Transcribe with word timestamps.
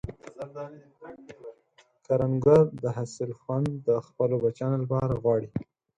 کروندګر 2.05 2.63
د 2.81 2.83
حاصل 2.95 3.31
خوند 3.39 3.69
د 3.87 3.89
خپلو 4.07 4.35
بچیانو 4.43 4.77
لپاره 4.83 5.13
غواړي 5.23 5.49